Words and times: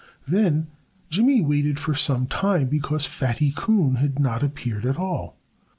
Then 0.27 0.65
Jimmy 1.11 1.41
waited 1.41 1.77
for 1.79 1.93
some 1.93 2.25
time, 2.25 2.69
because 2.69 3.05
Fatty 3.05 3.53
Coon 3.55 3.97
had 3.97 4.17
not 4.17 4.41
appeared 4.41 4.83
at 4.83 4.97
all. 4.97 5.37